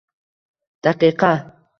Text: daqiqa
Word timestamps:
daqiqa 0.83 1.31